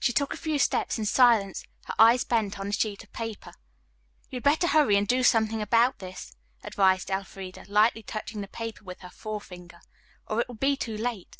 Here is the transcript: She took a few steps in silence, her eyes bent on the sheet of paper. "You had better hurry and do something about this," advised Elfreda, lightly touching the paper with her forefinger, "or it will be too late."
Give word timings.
She 0.00 0.14
took 0.14 0.32
a 0.32 0.38
few 0.38 0.58
steps 0.58 0.98
in 0.98 1.04
silence, 1.04 1.62
her 1.84 1.94
eyes 1.98 2.24
bent 2.24 2.58
on 2.58 2.68
the 2.68 2.72
sheet 2.72 3.04
of 3.04 3.12
paper. 3.12 3.52
"You 4.30 4.36
had 4.36 4.42
better 4.42 4.68
hurry 4.68 4.96
and 4.96 5.06
do 5.06 5.22
something 5.22 5.60
about 5.60 5.98
this," 5.98 6.34
advised 6.64 7.10
Elfreda, 7.10 7.66
lightly 7.68 8.02
touching 8.02 8.40
the 8.40 8.48
paper 8.48 8.82
with 8.84 9.00
her 9.00 9.10
forefinger, 9.10 9.82
"or 10.26 10.40
it 10.40 10.48
will 10.48 10.54
be 10.54 10.74
too 10.74 10.96
late." 10.96 11.36